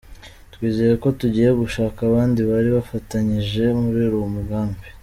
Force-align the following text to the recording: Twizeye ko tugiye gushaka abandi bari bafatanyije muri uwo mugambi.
Twizeye 0.53 0.93
ko 1.03 1.07
tugiye 1.19 1.49
gushaka 1.61 1.99
abandi 2.09 2.39
bari 2.49 2.69
bafatanyije 2.77 3.63
muri 3.81 4.01
uwo 4.19 4.27
mugambi. 4.37 4.85